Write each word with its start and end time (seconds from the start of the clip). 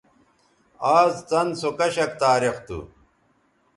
آز 0.97 1.13
څَن 1.29 1.47
سو 1.59 1.69
کشک 1.79 2.11
تاریخ 2.23 2.55
تھو 2.65 2.79